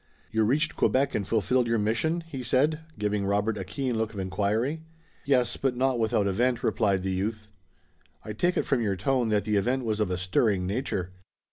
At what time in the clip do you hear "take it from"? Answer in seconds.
8.33-8.81